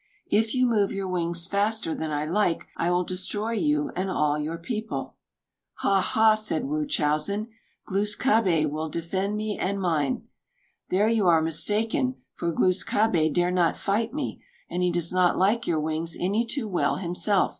If 0.31 0.55
you 0.55 0.65
move 0.65 0.91
your 0.91 1.07
wings 1.07 1.45
faster 1.45 1.93
than 1.93 2.09
I 2.09 2.25
like, 2.25 2.65
I 2.75 2.89
will 2.89 3.03
destroy 3.03 3.51
you 3.51 3.91
and 3.95 4.09
all 4.09 4.39
your 4.39 4.57
people." 4.57 5.13
"Ha, 5.75 6.01
ha!" 6.01 6.33
said 6.33 6.63
Wūchowsen, 6.63 7.49
"Glūs 7.87 8.17
kābé 8.17 8.67
will 8.67 8.89
defend 8.89 9.37
me 9.37 9.59
and 9.59 9.79
mine." 9.79 10.27
"There 10.89 11.07
you 11.07 11.27
are 11.27 11.39
mistaken; 11.43 12.15
for 12.33 12.51
Glūs 12.51 12.83
kābé 12.83 13.31
dare 13.31 13.51
not 13.51 13.77
fight 13.77 14.11
me, 14.11 14.41
and 14.71 14.81
he 14.81 14.89
does 14.91 15.13
not 15.13 15.37
like 15.37 15.67
your 15.67 15.79
wings 15.79 16.17
any 16.19 16.47
too 16.47 16.67
well 16.67 16.95
himself. 16.95 17.49